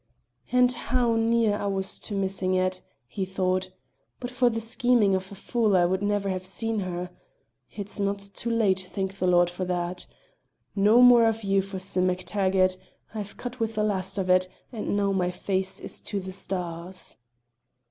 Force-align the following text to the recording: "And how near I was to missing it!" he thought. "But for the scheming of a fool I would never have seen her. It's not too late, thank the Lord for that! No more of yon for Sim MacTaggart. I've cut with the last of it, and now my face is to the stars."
"And 0.51 0.71
how 0.73 1.15
near 1.15 1.55
I 1.57 1.67
was 1.67 1.99
to 1.99 2.15
missing 2.15 2.55
it!" 2.55 2.81
he 3.07 3.23
thought. 3.23 3.69
"But 4.19 4.31
for 4.31 4.49
the 4.49 4.59
scheming 4.59 5.13
of 5.13 5.31
a 5.31 5.35
fool 5.35 5.77
I 5.77 5.85
would 5.85 6.01
never 6.01 6.29
have 6.29 6.43
seen 6.43 6.79
her. 6.79 7.11
It's 7.71 7.99
not 7.99 8.17
too 8.17 8.49
late, 8.49 8.79
thank 8.79 9.19
the 9.19 9.27
Lord 9.27 9.47
for 9.51 9.63
that! 9.65 10.07
No 10.75 11.03
more 11.03 11.27
of 11.27 11.43
yon 11.43 11.61
for 11.61 11.77
Sim 11.77 12.07
MacTaggart. 12.07 12.77
I've 13.13 13.37
cut 13.37 13.59
with 13.59 13.75
the 13.75 13.83
last 13.83 14.17
of 14.17 14.27
it, 14.27 14.47
and 14.71 14.97
now 14.97 15.11
my 15.11 15.29
face 15.29 15.79
is 15.79 16.01
to 16.01 16.19
the 16.19 16.31
stars." 16.33 17.17